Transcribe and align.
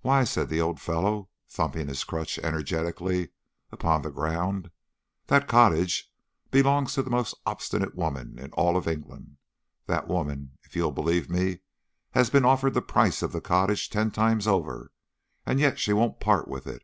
"Why," 0.00 0.24
said 0.24 0.48
the 0.48 0.62
old 0.62 0.80
fellow, 0.80 1.28
thumping 1.46 1.88
his 1.88 2.02
crutch 2.02 2.38
energetically 2.38 3.28
upon 3.70 4.00
the 4.00 4.10
ground, 4.10 4.70
"that 5.26 5.48
cottage 5.48 6.10
belongs 6.50 6.94
to 6.94 7.02
the 7.02 7.10
most 7.10 7.34
obstinate 7.44 7.94
woman 7.94 8.38
in 8.38 8.52
all 8.52 8.74
England. 8.88 9.36
That 9.84 10.08
woman, 10.08 10.56
if 10.62 10.74
you'll 10.76 10.92
believe 10.92 11.28
me, 11.28 11.58
has 12.12 12.30
been 12.30 12.46
offered 12.46 12.72
the 12.72 12.80
price 12.80 13.20
of 13.20 13.32
the 13.32 13.42
cottage 13.42 13.90
ten 13.90 14.10
times 14.10 14.46
over, 14.46 14.92
and 15.44 15.60
yet 15.60 15.78
she 15.78 15.92
won't 15.92 16.20
part 16.20 16.48
with 16.48 16.66
it. 16.66 16.82